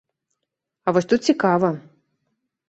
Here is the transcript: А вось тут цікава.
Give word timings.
А 0.85 0.93
вось 0.95 1.09
тут 1.11 1.21
цікава. 1.29 1.69